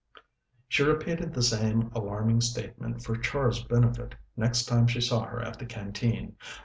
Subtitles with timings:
[0.67, 5.59] She repeated the same alarming statement for Char's benefit next time she saw her at
[5.59, 6.37] the Canteen.